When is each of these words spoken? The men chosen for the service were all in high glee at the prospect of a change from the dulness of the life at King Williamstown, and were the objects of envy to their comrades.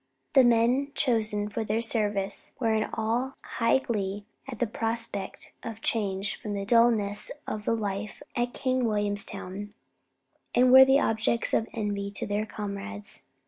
The 0.33 0.43
men 0.43 0.91
chosen 0.95 1.47
for 1.47 1.63
the 1.63 1.79
service 1.79 2.53
were 2.59 2.89
all 2.95 3.23
in 3.25 3.33
high 3.43 3.77
glee 3.77 4.25
at 4.47 4.57
the 4.57 4.65
prospect 4.65 5.53
of 5.61 5.77
a 5.77 5.79
change 5.79 6.41
from 6.41 6.53
the 6.55 6.65
dulness 6.65 7.29
of 7.45 7.65
the 7.65 7.75
life 7.75 8.23
at 8.35 8.51
King 8.51 8.85
Williamstown, 8.85 9.69
and 10.55 10.71
were 10.71 10.85
the 10.85 10.99
objects 10.99 11.53
of 11.53 11.67
envy 11.71 12.09
to 12.13 12.25
their 12.25 12.47
comrades. 12.47 13.25